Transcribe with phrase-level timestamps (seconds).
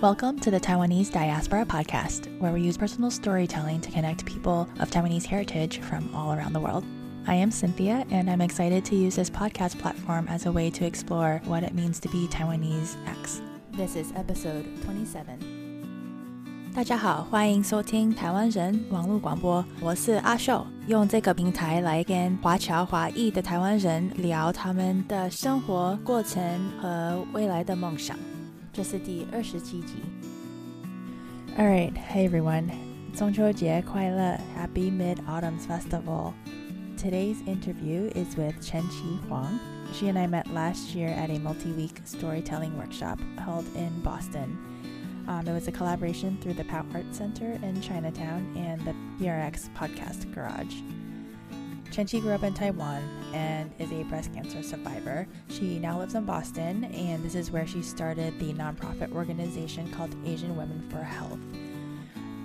[0.00, 4.90] Welcome to the Taiwanese Diaspora Podcast, where we use personal storytelling to connect people of
[4.90, 6.84] Taiwanese heritage from all around the world.
[7.26, 10.86] I am Cynthia, and I'm excited to use this podcast platform as a way to
[10.86, 13.42] explore what it means to be Taiwanese X.
[13.72, 15.38] This is episode 27.
[16.72, 26.42] 大家好，欢迎收听台湾人网络广播，我是阿秀，用这个平台来跟华侨华裔的台湾人聊他们的生活过程
[26.80, 28.16] 和未来的梦想。
[28.75, 30.03] 这是第二十七集。
[31.57, 32.69] All right, hey everyone，
[33.15, 36.33] 中秋节快乐，Happy Mid Autumn Festival。
[36.97, 39.59] Today's interview is with Chen Qi Huang.
[39.93, 44.57] She and I met last year at a multi-week storytelling workshop held in Boston.
[45.25, 49.69] Um, it was a collaboration through the Pao Art Center in Chinatown and the PRX
[49.73, 50.81] Podcast Garage.
[51.95, 53.01] Chenchi grew up in Taiwan
[53.33, 55.25] and is a breast cancer survivor.
[55.47, 60.13] She now lives in Boston, and this is where she started the nonprofit organization called
[60.25, 61.39] Asian Women for Health.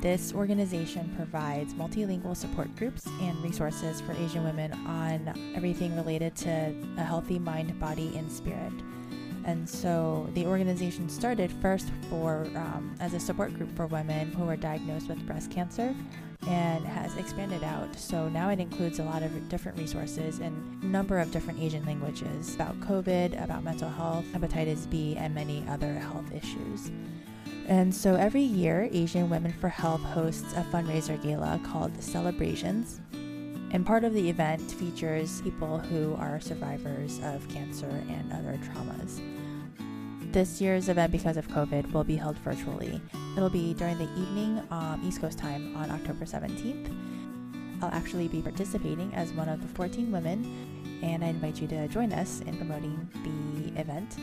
[0.01, 6.73] This organization provides multilingual support groups and resources for Asian women on everything related to
[6.97, 8.73] a healthy mind, body, and spirit.
[9.47, 14.45] And so the organization started first for um, as a support group for women who
[14.45, 15.93] were diagnosed with breast cancer
[16.47, 17.95] and has expanded out.
[17.97, 21.85] So now it includes a lot of different resources in a number of different Asian
[21.85, 26.91] languages about COVID, about mental health, hepatitis B, and many other health issues.
[27.69, 33.01] And so every year, Asian Women for Health hosts a fundraiser gala called Celebrations.
[33.73, 39.21] And part of the event features people who are survivors of cancer and other traumas.
[40.33, 43.01] This year's event, because of COVID, will be held virtually.
[43.37, 46.89] It'll be during the evening, um, East Coast time, on October 17th.
[47.83, 51.89] I'll actually be participating as one of the 14 women, and I invite you to
[51.89, 54.19] join us in promoting the event.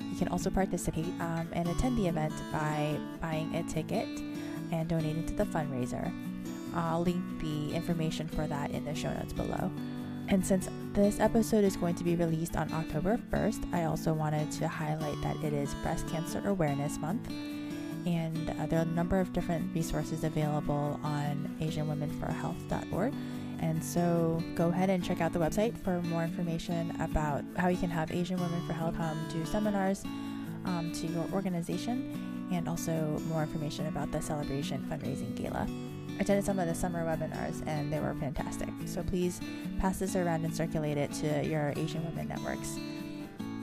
[0.00, 4.08] You can also participate um, and attend the event by buying a ticket
[4.72, 6.12] and donating to the fundraiser.
[6.74, 9.70] I'll link the information for that in the show notes below.
[10.28, 14.50] And since this episode is going to be released on October 1st, I also wanted
[14.52, 17.28] to highlight that it is Breast Cancer Awareness Month.
[18.06, 23.14] And uh, there are a number of different resources available on AsianWomenForHealth.org.
[23.60, 27.76] And so go ahead and check out the website for more information about how you
[27.76, 30.04] can have Asian Women for Health come to seminars
[30.64, 35.66] um, to your organization and also more information about the celebration fundraising gala.
[36.16, 38.70] I attended some of the summer webinars and they were fantastic.
[38.86, 39.40] So please
[39.78, 42.78] pass this around and circulate it to your Asian women networks.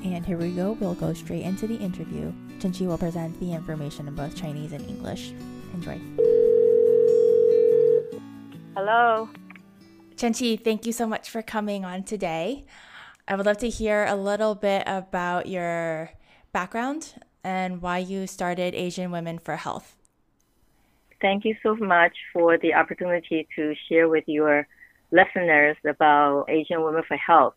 [0.04, 2.32] And here we go, we'll go straight into the interview.
[2.60, 5.34] Chenchi will present the information in both Chinese and English.
[5.74, 6.00] Enjoy.
[8.76, 9.30] Hello.
[10.16, 12.66] Chenchi, thank you so much for coming on today.
[13.28, 16.12] I would love to hear a little bit about your
[16.52, 17.14] background
[17.44, 19.96] and why you started Asian Women for Health.
[21.24, 24.68] Thank you so much for the opportunity to share with your
[25.10, 27.54] listeners about Asian Women for Health.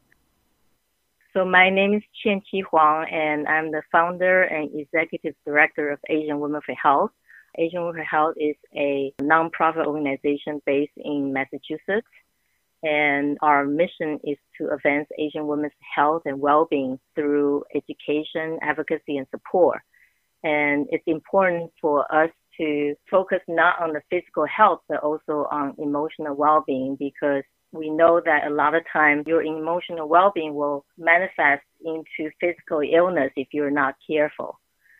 [1.32, 5.98] So my name is Qian Qi Huang, and I'm the founder and executive director of
[6.08, 7.10] Asian Women for Health.
[7.58, 12.06] Asian Women for Health is a nonprofit organization based in Massachusetts
[12.84, 19.26] and our mission is to advance Asian women's health and well-being through education, advocacy, and
[19.32, 19.80] support.
[20.44, 25.73] And it's important for us to focus not on the physical health, but also on
[25.77, 31.63] emotional well-being because we know that a lot of times your emotional well-being will manifest
[31.83, 34.57] into physical illness if you're not careful.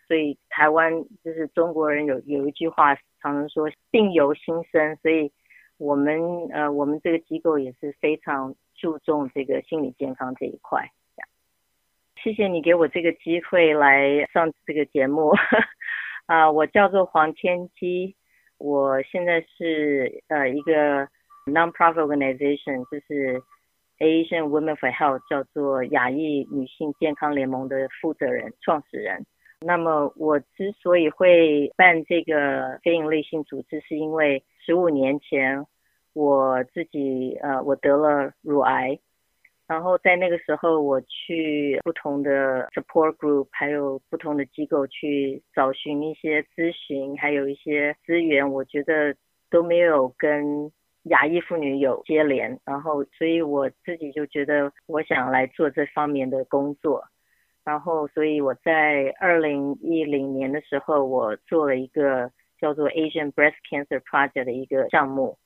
[0.08, 0.92] 所以台湾
[1.24, 5.32] 就是中国人有有一句话常常说病由心生，所以
[5.78, 6.20] 我们
[6.52, 10.90] 呃，我们这个机构也是非常注重这个心理健康这一块。
[12.24, 15.34] 谢谢你给我这个机会来上这个节目。
[16.27, 18.17] 啊，我叫做黄天基，
[18.59, 21.07] 我现在是呃一个
[21.47, 23.41] non-profit organization，就是
[23.99, 29.25] Asian Women for Health，叫做亚裔女性健康联盟的负责人、创始人。
[29.61, 35.65] 那么我之所以会办这个非营利性组织，是因为十五年前
[36.13, 38.99] 我自己呃我得了乳癌，
[39.67, 49.15] 然后在那个时候我去不同的 support group，还有不同的机构去找寻一些咨询，还有一些资源，我觉得
[49.51, 50.71] 都没有跟
[51.05, 57.03] 亚裔妇女有接连，然后所以我自己就觉得我想来做这方面的工作。
[57.65, 62.31] 然后，所以我在二零一零年的时候，我做了一个
[62.61, 65.37] 叫做 Asian Breast Cancer Project 的一个项目。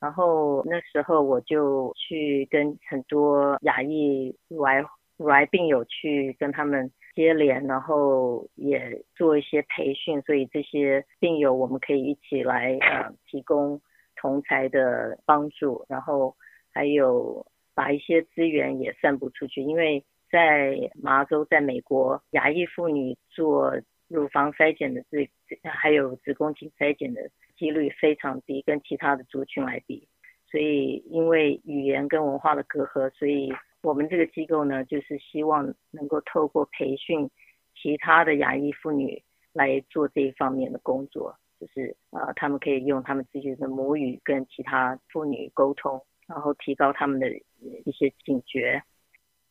[0.00, 4.82] 然后那时候我就去跟很多亚裔乳癌
[5.18, 13.78] 乳癌病友去跟他们接连，然后也做一些培训，所以这些病友我们可以一起来呃提供
[14.16, 16.34] 同才的帮助，然后
[16.72, 17.44] 还有
[17.74, 23.76] 把一些资源也散布出去，因为在麻州，在美国，亚裔妇女做
[24.08, 25.28] 乳房筛检的这
[25.64, 27.20] 还有子宫颈筛检的
[27.60, 30.08] 几率非常低，跟其他的族群来比，
[30.50, 33.52] 所以因为语言跟文化的隔阂，所以。
[33.82, 37.30] 我们这个机构呢，就是希望能够透过培训
[37.74, 39.22] 其他的亚裔妇女
[39.54, 45.98] 来做这一方面的工作，就是呃，他们可以用他们自己的母语跟其他妇女沟通，
[46.28, 48.82] 然后提高他们的一些警觉。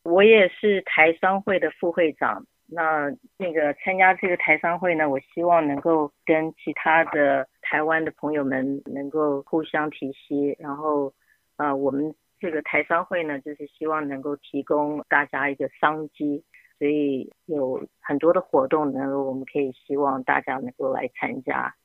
[0.03, 11.13] 我也是台商会的副会长，那那个参加这个台商会呢，我希望能够跟其他的台湾的朋友们能够互相提携，然后
[11.57, 12.15] 呃，我们。
[12.41, 16.41] 这个台商会呢，就是希望能够提供大家一个商机，
[16.77, 21.75] 所以有很多的活动呢，我们可以希望大家能够来参加。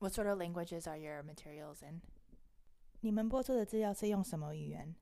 [0.00, 2.02] What sort of languages are your materials in？
[3.00, 4.94] 你们播出的资料是用什么语言？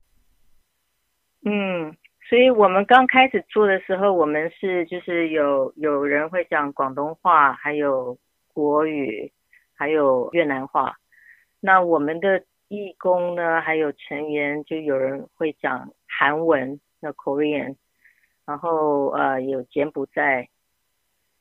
[1.43, 1.97] 嗯，
[2.29, 8.17] 所以我们刚开始做的时候，我们是就是有有人会讲广东话，还有
[8.53, 9.33] 国语，
[9.81, 10.95] 还有越南话。
[11.59, 12.43] 那我们的。
[12.73, 17.75] 义工呢，还有成员就有人会讲韩文，那 Korean，
[18.45, 20.47] 然后呃有柬埔寨，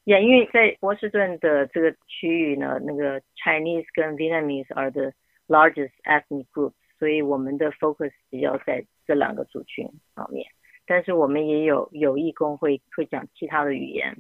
[0.03, 5.13] 也因为在波士顿的这个区域呢，那个 Chinese 跟 Vietnamese are the
[5.47, 10.45] largest ethnic group，所以我们的 focus 比较在这两个族群方面。
[10.85, 14.17] 但是我们也有有义工会会讲其他的语言，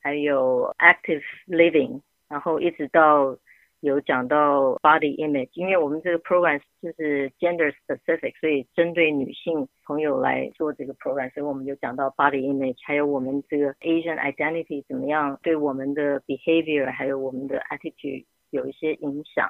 [0.00, 3.36] 还有 active living，然后一直到。
[3.83, 17.59] 有讲到 body image，因为我们这个 program 就是 gender specific，所以针对女性朋友来做这个 program，所以我们就讲到 body image，还有我们这个 Asian identity 怎么样对我们的 behavior 还有我们的
[17.69, 19.49] attitude 有一些影响。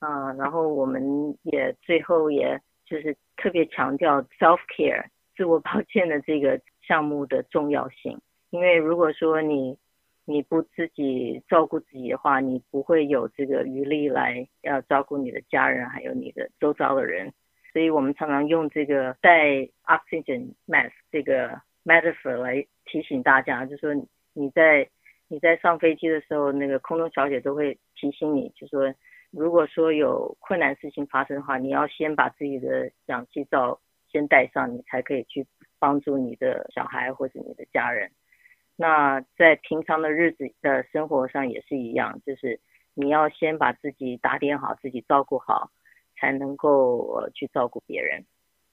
[0.00, 8.20] 啊，然后我们也最后也就是特别强调 self care 自我保健的这个项目的重要性，
[8.50, 9.78] 因为如果说你
[10.28, 17.32] 你不自己照顾自己的话，你不会有这个余力来要照顾你的家人，还有你的周遭的人。
[17.72, 19.48] 所以我们常常用这个带
[19.84, 23.94] oxygen mask 这个 metaphor 来提醒大家，就说
[24.32, 24.88] 你在
[25.28, 28.92] 你在上飞机的时候，那个空中小姐都会提醒你，就说
[29.30, 33.78] 如果说有困难事情发生的话，你要先把自己的氧气罩
[34.10, 35.46] 先带上，你才可以去
[35.78, 38.10] 帮助你的小孩或者你的家人。
[38.78, 42.60] 那在平常的日子的生活上也是一样，就是
[42.92, 45.70] 你要先把自己打点好，自己照顾好，
[46.14, 48.22] 才能够呃去照顾别人。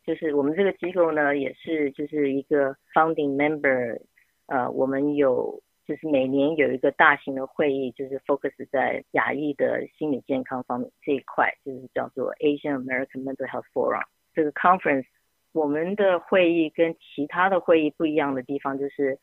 [0.04, 4.02] 就是我们这个机构呢，也是就是一个 founding member，
[4.48, 14.04] 呃，我们有就是每年有一个大型的会议，就是 focus 在亚裔的心理健康方面这一块，就是叫做 Asian American Mental Health Forum。
[14.34, 15.06] 这个 conference，
[15.54, 19.18] 我们的会议跟其他的会议不一样的地方就是。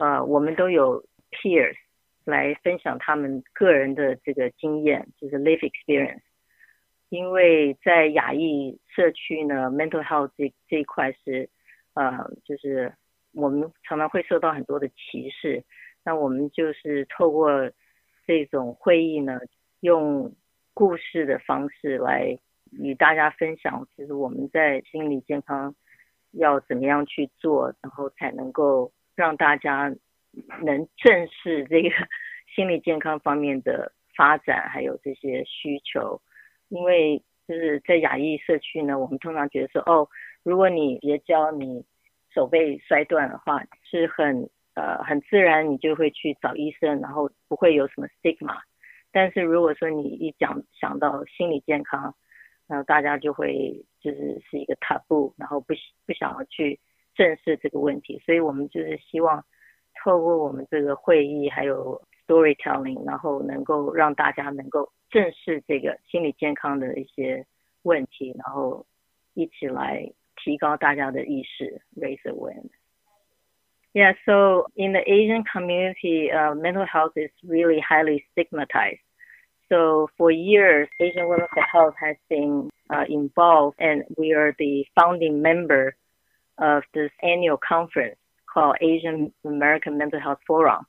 [0.00, 1.76] 呃，我们都有 peers
[2.24, 6.22] 来分享他们个人的这个经验，就是 life experience。
[7.10, 11.50] 因为在亚裔社区呢，mental health 这这一块是，
[11.92, 12.16] 呃，
[12.46, 12.90] 就是
[13.34, 15.62] 我们常常会受到很多的歧视。
[16.02, 17.70] 那我们就是透过
[18.26, 19.38] 这种会议呢，
[19.80, 20.34] 用
[20.72, 22.38] 故事的方式来
[22.72, 25.74] 与大家分享，就是我们在心理健康
[26.30, 28.90] 要怎么样去做，然后才能够。
[29.20, 29.94] 让大家
[30.62, 31.90] 能正视这个
[32.56, 36.18] 心理健康方面的发展，还有这些需求。
[36.70, 40.08] 因为就是在亚裔社区呢，我们通常觉得说，哦，
[40.42, 41.84] 如果你结交你
[42.32, 48.58] 手被摔断的话，是很呃很自然，你就会去找医生，然后不会有什么 stigma。
[49.12, 52.14] 但是如果说你一讲想到心理健康，
[52.66, 55.74] 然后大家就会就是是一个 taboo，然后不
[56.06, 56.80] 不想要去
[57.19, 59.43] 正视这个问题，所以我们就是希望
[60.03, 67.45] 透过我们这个会议还有 storytelling，然后能够让大家能够正视这个心理健康的一些
[67.83, 68.85] 问题，然后
[69.33, 78.99] 一起来提高大家的意识，raise awareness。Yeah, so in the Asian community, uh, mental health is really highly stigmatized.
[79.69, 84.85] So for years, Asian Women for Health has been uh, involved, and we are the
[84.95, 85.95] founding member
[86.60, 88.16] of this annual conference
[88.52, 90.86] called Asian American Mental Health Forum.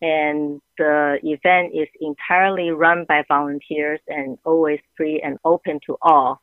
[0.00, 6.40] And the event is entirely run by volunteers and always free and open to all.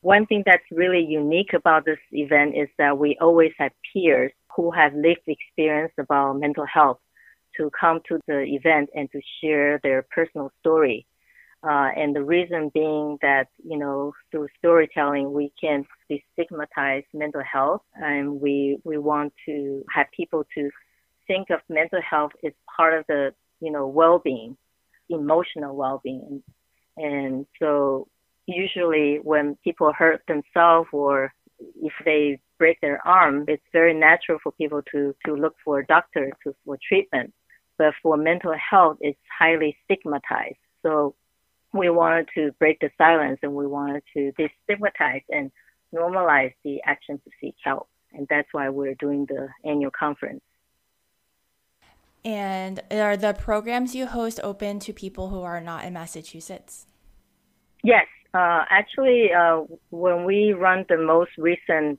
[0.00, 4.70] One thing that's really unique about this event is that we always have peers who
[4.70, 6.98] have lived experience about mental health
[7.56, 11.06] to come to the event and to share their personal story.
[11.66, 17.80] Uh, and the reason being that, you know, through storytelling, we can destigmatize mental health
[17.94, 20.68] and we, we want to have people to
[21.26, 24.58] think of mental health as part of the, you know, well-being,
[25.08, 26.42] emotional well-being.
[26.98, 28.08] And so
[28.46, 31.32] usually when people hurt themselves or
[31.80, 35.86] if they break their arm, it's very natural for people to, to look for a
[35.86, 37.32] doctor to, for treatment.
[37.78, 40.58] But for mental health, it's highly stigmatized.
[40.82, 41.14] So
[41.74, 45.50] we wanted to break the silence and we wanted to destigmatize and
[45.92, 47.88] normalize the action to seek help.
[48.12, 50.42] And that's why we're doing the annual conference.
[52.24, 56.86] And are the programs you host open to people who are not in Massachusetts?
[57.82, 61.98] Yes, uh, actually, uh, when we run the most recent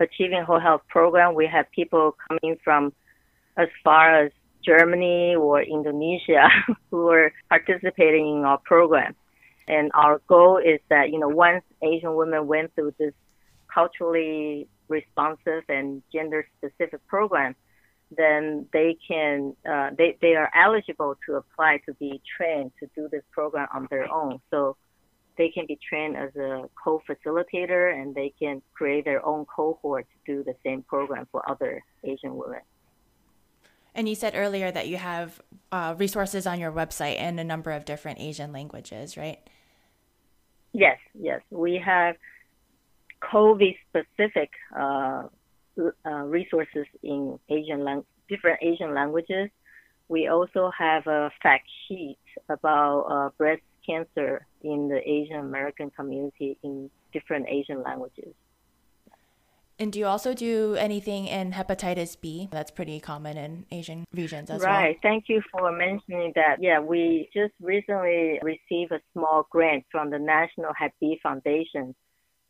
[0.00, 2.92] Achieving Whole Health program, we have people coming from
[3.56, 4.32] as far as
[4.64, 6.48] Germany or Indonesia
[6.90, 9.14] who are participating in our program.
[9.66, 13.12] And our goal is that, you know, once Asian women went through this
[13.72, 17.54] culturally responsive and gender specific program,
[18.16, 23.08] then they can, uh, they, they are eligible to apply to be trained to do
[23.12, 24.40] this program on their own.
[24.50, 24.76] So
[25.36, 30.34] they can be trained as a co-facilitator and they can create their own cohort to
[30.34, 32.60] do the same program for other Asian women.
[33.98, 35.40] And you said earlier that you have
[35.72, 39.40] uh, resources on your website in a number of different Asian languages, right?
[40.72, 41.40] Yes, yes.
[41.50, 42.14] We have
[43.20, 45.24] COVID specific uh,
[46.06, 49.50] uh, resources in Asian lang- different Asian languages.
[50.06, 56.56] We also have a fact sheet about uh, breast cancer in the Asian American community
[56.62, 58.32] in different Asian languages.
[59.80, 62.48] And do you also do anything in hepatitis B?
[62.50, 64.70] That's pretty common in Asian regions as right.
[64.70, 64.80] well.
[64.80, 64.98] Right.
[65.02, 66.56] Thank you for mentioning that.
[66.60, 71.94] Yeah, we just recently received a small grant from the National Hep B Foundation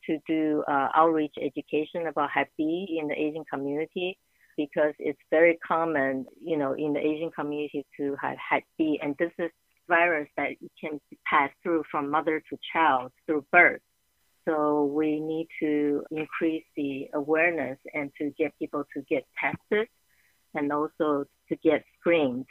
[0.06, 4.18] to do uh, outreach education about Hep B in the Asian community
[4.56, 9.14] because it's very common, you know, in the Asian community to have Hep B, and
[9.18, 9.50] this is
[9.88, 13.80] virus that can pass through from mother to child through birth.
[14.47, 19.87] So we need to increase the awareness and to get people to get tested
[20.53, 22.45] and also to get screened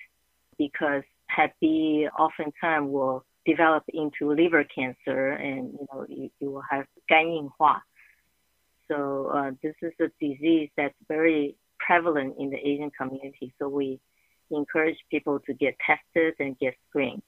[0.59, 6.63] because Hep B oftentimes will develop into liver cancer and you know you, you will
[6.71, 7.83] have 肝硬化.
[8.89, 13.53] So uh, this is a disease that's very prevalent in the Asian community.
[13.59, 14.01] So we
[14.51, 17.23] encourage people to get tested and get screened.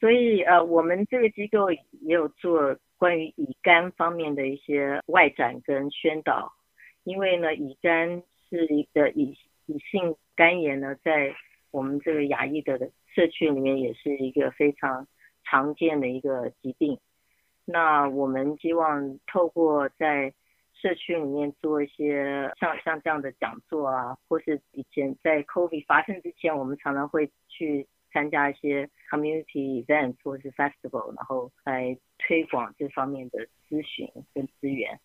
[0.00, 6.53] 所以呃，我们这个机构也有做 关于乙肝方面的一些外展跟宣导，
[7.03, 11.33] 因为呢，乙肝是一个乙乙性肝炎呢，在
[11.71, 15.07] 我们这个亚裔的社区里面也是一个非常
[15.45, 16.99] 常见的一个疾病。
[17.63, 20.33] 那我们希望透过在
[20.73, 31.97] 社区里面做一些像像这样的讲座啊，或是以前在 COVID 发生之前，我们常常会去参加一些 community event 或是 festival，然后来
[32.29, 34.99] 推广这方面的咨询跟资源。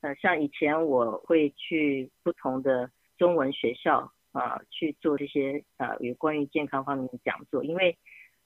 [0.00, 7.98] 呃，像以前我会去不同的中文学校啊、呃、去做这些呃有关于健康方面的讲座，因为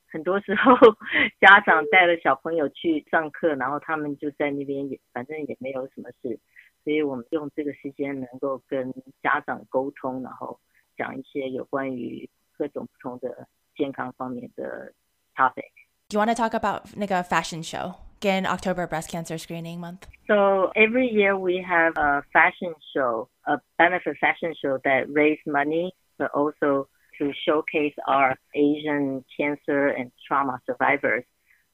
[0.09, 0.75] 很多时候
[1.41, 6.37] 家长带了小朋友去上课，然后他们就在那边也反正也没有什么事，
[6.83, 10.59] 所以我们用这个时间能够跟家长沟通，然后
[10.97, 14.93] 讲一些有关于各种不同的健康方面的
[15.37, 15.71] topic.
[16.11, 17.95] Do you want to talk about like a fashion show?
[18.17, 20.09] Again, October Breast Cancer Screening Month.
[20.27, 25.93] So every year we have a fashion show, a benefit fashion show that raise money,
[26.19, 31.23] but also to showcase our Asian cancer and trauma survivors.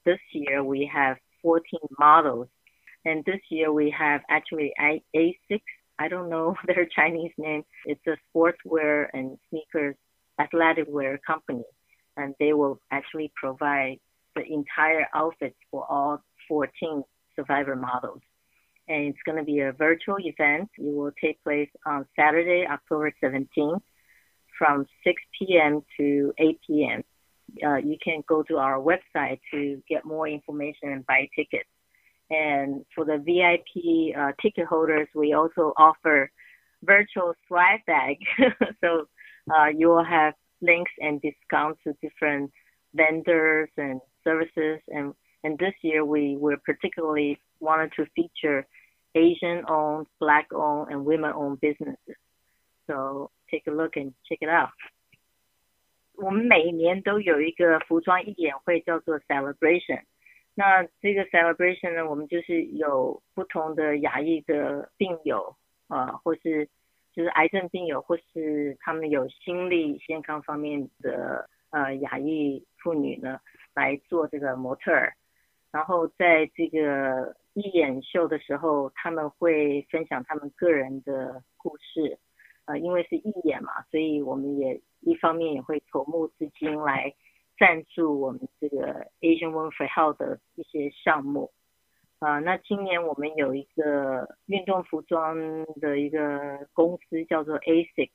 [0.05, 2.49] This year we have 14 models,
[3.07, 5.63] and this year we have actually ASICS.
[5.99, 7.65] I don't know their Chinese name.
[7.87, 9.97] It's a sportswear and sneakers
[10.39, 11.65] athletic wear company,
[12.19, 13.97] and they will actually provide
[14.37, 17.03] the entire outfits for all 14
[17.35, 18.21] survivor models.
[18.89, 20.69] And it's going to be a virtual event.
[20.79, 23.81] It will take place on Saturday, October 17th
[24.59, 25.83] from 6 p.m.
[25.99, 27.03] to 8 p.m.
[27.65, 31.69] Uh, you can go to our website to get more information and buy tickets.
[32.31, 36.31] And for the VIP uh, ticket holders, we also offer
[36.83, 38.17] virtual swag bag.
[38.83, 39.07] so
[39.51, 42.51] uh, you will have links and discounts to different
[42.95, 44.80] vendors and services.
[44.88, 48.66] And, and this year we were particularly wanted to feature
[49.14, 52.16] Asian owned, black owned, and women owned businesses.
[52.88, 54.70] So take a look and check it out.
[56.16, 60.02] 我们每一年都有一个服装义演会，叫做 Celebration。
[60.54, 65.56] 那这个 Celebration 呢，我们就是有不同的亚裔的病友，
[65.88, 66.68] 呃，或是
[67.14, 73.40] 就是癌症病友，或是他们有心理健康方面的呃亚裔妇女呢，
[73.77, 75.13] 来做这个模特儿。
[75.71, 82.19] 然后在这个义演秀的时候，他们会分享他们个人的故事。
[82.65, 87.15] 呃，因为是义演嘛，所以我们也一方面也会筹募资金来
[87.57, 91.53] 赞助我们这个 Asian Women for Health 的一些项目。
[92.19, 95.37] 啊，那今年我们有一个运动服装
[95.81, 98.11] 的一个公司叫做 A6，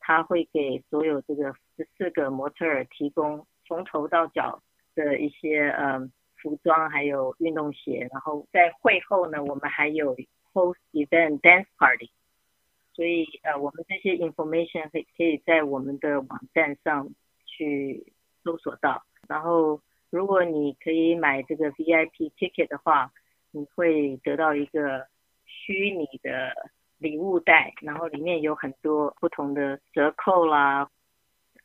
[0.00, 4.62] 它会给所有这个十四个模特儿提供从头到脚
[4.94, 6.00] 的一些呃
[6.36, 8.08] 服装还有运动鞋。
[8.12, 10.16] 然后在会后呢，我们还有
[10.52, 12.10] host event dance party。
[12.92, 17.10] 所以呃，我们这些 information 可以可以在我们的网站上
[17.44, 18.12] 去
[18.44, 19.02] 搜索到。
[19.26, 23.10] 然后，如果你可以买这个 VIP ticket 的话，
[23.50, 25.08] 你会得到一个
[25.44, 26.52] 虚拟的
[26.98, 30.88] 礼物袋，然后里面有很多不同的折扣啦。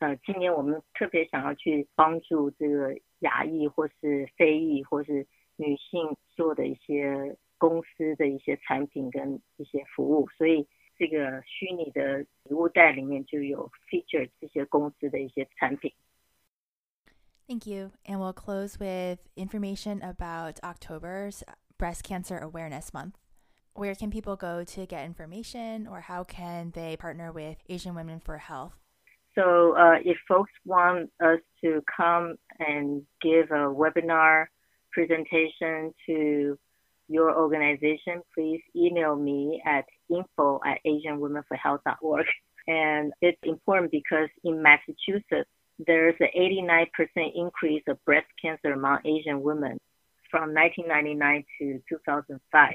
[0.00, 10.67] 呃，今年我们特别想要去帮助这个亚裔或是非裔或是女性做的一些公司的一些产品跟一些服务，所以。
[10.97, 15.91] 这个虚拟的礼物袋里面就有 feature 这些公司的一些产品。
[17.49, 17.91] Thank you.
[18.05, 21.43] And we'll close with information about October's
[21.77, 23.15] Breast Cancer Awareness Month.
[23.73, 28.21] Where can people go to get information or how can they partner with Asian Women
[28.21, 28.79] for Health?
[29.34, 34.46] So, uh, if folks want us to come and give a webinar
[34.92, 36.58] presentation to
[37.08, 42.26] your organization, please email me at info at asianwomenforhealth.org.
[42.68, 45.48] And it's important because in Massachusetts,
[45.86, 46.86] there's an 89%
[47.34, 49.78] increase of breast cancer among Asian women
[50.30, 52.74] from 1999 to 2005.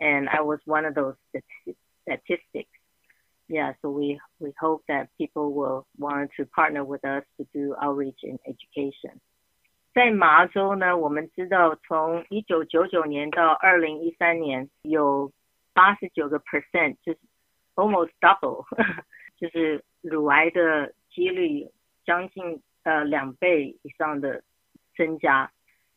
[0.00, 1.14] And I was one of those
[2.02, 2.70] statistics
[3.51, 7.75] Yeah, so we, we hope that people will want to partner with us to do
[7.81, 9.19] outreach and education.
[9.93, 15.31] 在麻州呢，我们知道从一九九九年到二零一三年有
[15.73, 17.19] 八十九个 percent，就是
[17.75, 18.65] almost double，
[19.37, 21.67] 就是乳癌的几率
[22.05, 24.43] 将近呃两倍以上的
[24.95, 25.49] 增加。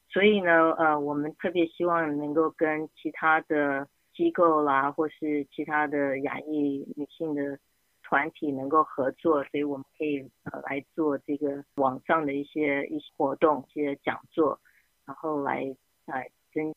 [0.08, 7.59] 所以呢，呃，我们特别希望能够跟其他的 机构啦，或是其他的亚裔女性的。
[8.07, 14.59] 团体能够合作，所以我们可以呃来做这个网上的一些一些活动、一些讲座，
[15.07, 15.75] 然后来
[16.05, 16.71] 来增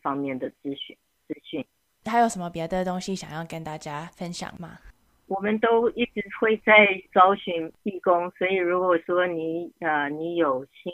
[0.00, 0.96] 方面的咨询
[1.28, 1.62] 资讯。
[2.06, 4.78] 还有什么别的东西想要跟大家分享吗？
[5.26, 6.72] 我们都一直会在
[7.12, 10.90] 招寻义工，所以如果说你呃你有心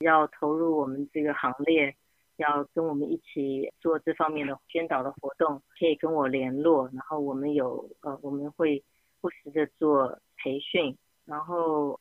[0.00, 1.94] 要投入我们这个行列，
[2.36, 8.82] 要跟我们一起做这方面的宣导的活动，可以跟我联络，然后我们有呃我们会。
[9.20, 11.98] 不时的做培训，然后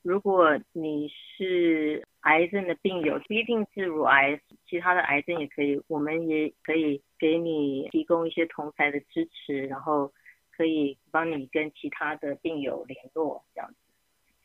[0.00, 10.10] 如果你是癌症的病友，不一定是乳癌，其他的癌症也可以，我们也可以给你提供一些同台的支持，然后
[10.50, 13.76] 可以帮你跟其他的病友联络这样子。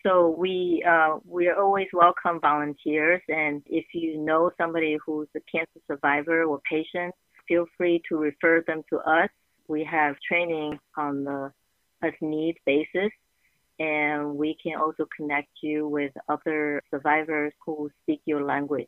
[0.04, 5.80] So we uh we always welcome volunteers, and if you know somebody who's a cancer
[5.88, 7.14] survivor or patient,
[7.48, 9.30] feel free to refer them to us.
[9.68, 11.52] We have training on the
[12.02, 13.12] as need basis.
[13.80, 18.88] And we can also connect you with other survivors who speak your language.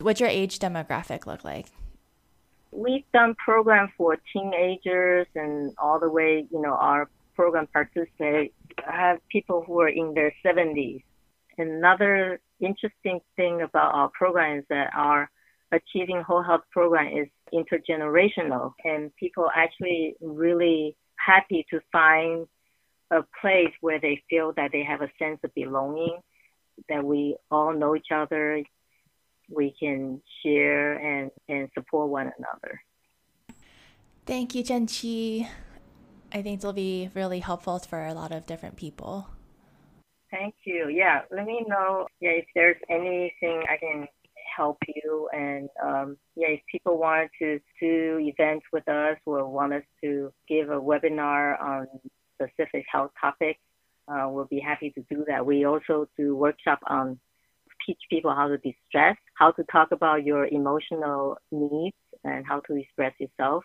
[0.00, 1.66] What's your age demographic look like?
[2.70, 8.54] We've done programs for teenagers and all the way, you know, our program participate
[8.86, 11.02] have people who are in their 70s.
[11.58, 15.30] Another interesting thing about our program is that our
[15.72, 22.46] Achieving Whole Health program is intergenerational, and people actually really happy to find
[23.10, 26.18] a place where they feel that they have a sense of belonging,
[26.88, 28.62] that we all know each other,
[29.50, 32.82] we can share and, and support one another.
[34.24, 35.48] Thank you, Chen-Chi.
[36.34, 39.28] I think it'll be really helpful for a lot of different people.
[40.30, 40.88] Thank you.
[40.88, 44.08] Yeah, let me know yeah, if there's anything I can
[44.56, 45.28] help you.
[45.32, 50.32] And um, yeah, if people want to do events with us or want us to
[50.48, 51.86] give a webinar on
[52.34, 53.60] specific health topics,
[54.08, 55.44] uh, we'll be happy to do that.
[55.44, 57.18] We also do workshop on
[57.86, 62.76] teach people how to distress, how to talk about your emotional needs and how to
[62.76, 63.64] express yourself.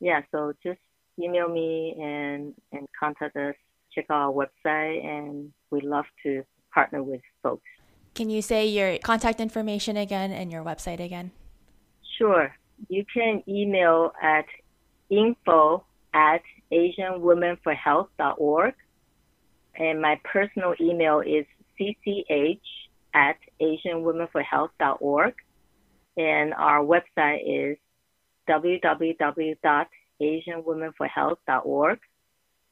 [0.00, 0.78] Yeah, so just
[1.18, 3.54] email me and, and contact us,
[3.94, 7.64] check out our website, and we love to partner with folks.
[8.14, 11.30] Can you say your contact information again and your website again?
[12.18, 12.52] Sure.
[12.88, 14.46] You can email at
[15.10, 18.74] info at asianwomenforhealth.org.
[19.76, 21.46] And my personal email is
[21.78, 22.60] cch
[23.14, 25.34] at asianwomenforhealth.org.
[26.16, 27.78] And our website is
[30.20, 31.98] www.asianwomenforhealth.org.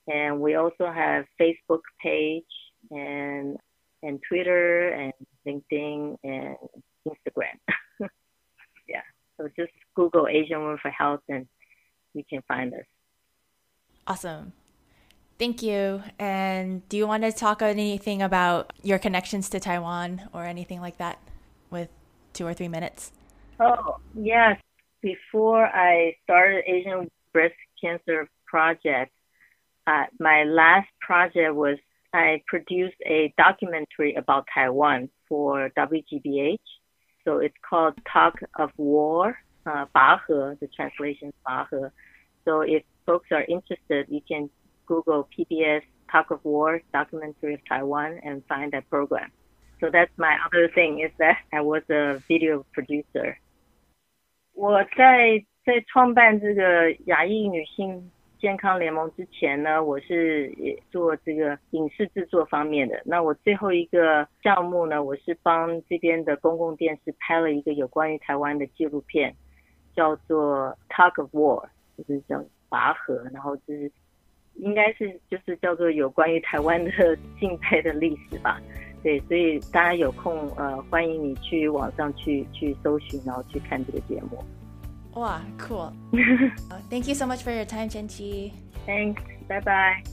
[0.09, 2.45] And we also have Facebook page
[2.91, 3.59] and
[4.03, 5.13] and Twitter and
[5.47, 6.57] LinkedIn and
[7.07, 7.59] Instagram.
[8.89, 9.01] yeah.
[9.37, 11.47] So just Google Asian Women for Health and
[12.15, 12.85] you can find us.
[14.07, 14.53] Awesome.
[15.39, 16.03] Thank you.
[16.19, 20.81] And do you want to talk on anything about your connections to Taiwan or anything
[20.81, 21.19] like that
[21.71, 21.89] with
[22.33, 23.13] two or three minutes?
[23.61, 24.59] Oh, yes.
[25.03, 29.13] Before I started Asian breast cancer project.
[29.87, 31.77] Uh, my last project was
[32.15, 36.69] I produced a documentary about Taiwan for WGBH.
[37.25, 39.85] So it's called Tug of War, uh,
[40.63, 41.93] the translation is 拔河.
[42.47, 44.49] So if folks are interested, you can
[44.87, 49.31] Google PBS Tug of War documentary of Taiwan and find that program.
[49.81, 53.37] So that's my other thing is that I was a video producer.
[54.55, 63.03] 我在在创办这个亚裔女性健康联盟之前呢，我是也做这个影视制作方面的。
[63.05, 69.35] 那我最后一个项目呢，我是帮这边的公共电视拍了一个有关于台湾的纪录片，
[69.97, 71.65] 叫做《Talk of War》，
[71.99, 73.91] 就是叫拔河，然后就是
[74.55, 76.91] 应该是就是叫做有关于台湾的
[77.41, 78.61] 敬佩的历史吧。
[79.03, 84.39] 对，所以大家有空呃，欢迎你去网上去去搜寻，然后去看这个节目。
[85.17, 85.93] Wow, cool.
[86.71, 88.53] Uh, thank you so much for your time, Chen-Chi.
[88.85, 89.23] Thanks.
[89.49, 90.05] Bye bye.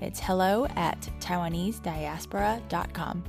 [0.00, 3.24] It's hello at TaiwaneseDiaspora.com.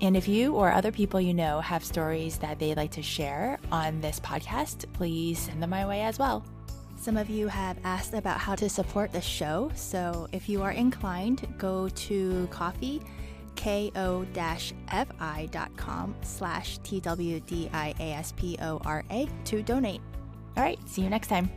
[0.00, 3.58] And if you or other people you know have stories that they'd like to share
[3.70, 6.44] on this podcast, please send them my way as well.
[7.00, 10.72] Some of you have asked about how to support the show, so if you are
[10.72, 13.00] inclined, go to coffee
[13.58, 15.04] ko-fi.com
[16.22, 17.74] slash twdiaspora
[19.44, 20.00] to donate.
[20.56, 21.50] All right, see you next time.